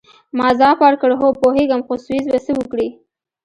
[0.37, 2.87] ما ځواب ورکړ: هو، پوهیږم، خو سویس به څه وکړي؟